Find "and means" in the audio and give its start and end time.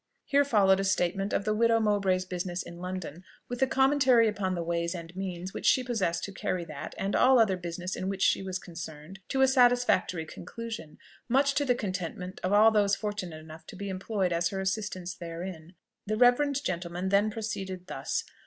4.95-5.53